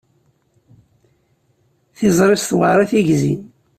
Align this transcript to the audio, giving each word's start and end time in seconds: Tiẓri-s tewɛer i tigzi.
Tiẓri-s 1.97 2.43
tewɛer 2.49 2.77
i 2.83 2.85
tigzi. 2.91 3.35